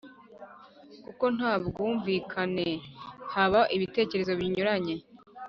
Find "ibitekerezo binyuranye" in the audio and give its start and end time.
3.75-4.95